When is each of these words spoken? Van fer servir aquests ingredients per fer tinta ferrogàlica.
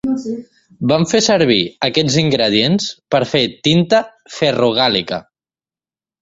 Van 0.91 1.03
fer 1.11 1.19
servir 1.25 1.57
aquests 1.87 2.17
ingredients 2.21 2.87
per 3.17 3.21
fer 3.35 3.43
tinta 3.69 4.01
ferrogàlica. 4.39 5.23